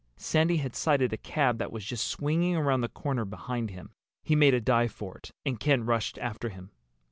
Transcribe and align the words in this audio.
Sandy 0.17 0.57
had 0.57 0.75
sighted 0.75 1.13
a 1.13 1.15
cab 1.17 1.59
that 1.59 1.71
was 1.71 1.85
just 1.85 2.07
swinging 2.07 2.55
around 2.55 2.81
the 2.81 2.89
corner 2.89 3.23
behind 3.23 3.69
him. 3.69 3.91
He 4.23 4.35
made 4.35 4.55
a 4.55 4.59
dive 4.59 4.91
for 4.91 5.15
it 5.19 5.31
and 5.45 5.59
Ken 5.59 5.85
rushed 5.85 6.17
after 6.17 6.49
him. 6.49 6.71